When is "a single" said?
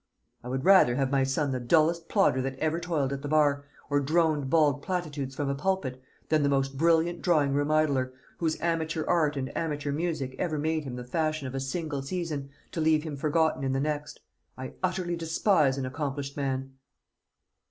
11.53-12.01